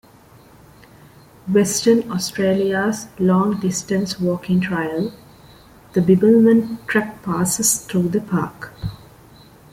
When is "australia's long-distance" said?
2.11-4.19